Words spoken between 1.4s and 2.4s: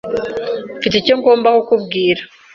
kukubwira.